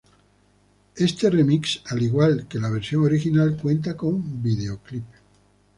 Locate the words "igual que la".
2.01-2.71